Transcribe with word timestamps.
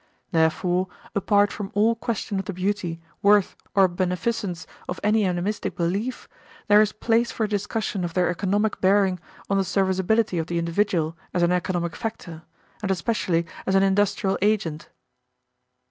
Therefore, 0.31 0.87
apart 1.13 1.51
from 1.51 1.69
all 1.75 1.93
question 1.93 2.39
of 2.39 2.45
the 2.45 2.53
beauty, 2.53 2.99
worth, 3.21 3.55
or 3.75 3.87
beneficence 3.87 4.65
of 4.89 4.99
any 5.03 5.25
animistic 5.25 5.75
belief, 5.75 6.27
there 6.67 6.81
is 6.81 6.91
place 6.91 7.29
for 7.31 7.43
a 7.43 7.47
discussion 7.47 8.03
of 8.03 8.15
their 8.15 8.27
economic 8.27 8.81
bearing 8.81 9.19
on 9.47 9.59
the 9.59 9.63
serviceability 9.63 10.39
of 10.39 10.47
the 10.47 10.57
individual 10.57 11.15
as 11.35 11.43
an 11.43 11.51
economic 11.51 11.95
factor, 11.95 12.41
and 12.81 12.89
especially 12.89 13.45
as 13.67 13.75
an 13.75 13.83
industrial 13.83 14.39
agent. 14.41 14.89